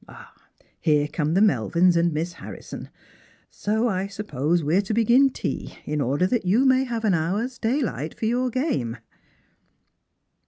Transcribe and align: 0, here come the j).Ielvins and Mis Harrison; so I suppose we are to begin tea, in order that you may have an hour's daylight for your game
0, 0.09 0.17
here 0.79 1.07
come 1.07 1.35
the 1.35 1.41
j).Ielvins 1.41 1.95
and 1.95 2.11
Mis 2.11 2.33
Harrison; 2.33 2.89
so 3.51 3.87
I 3.87 4.07
suppose 4.07 4.63
we 4.63 4.75
are 4.77 4.81
to 4.81 4.95
begin 4.95 5.29
tea, 5.29 5.77
in 5.85 6.01
order 6.01 6.25
that 6.25 6.43
you 6.43 6.65
may 6.65 6.85
have 6.85 7.05
an 7.05 7.13
hour's 7.13 7.59
daylight 7.59 8.17
for 8.17 8.25
your 8.25 8.49
game 8.49 8.97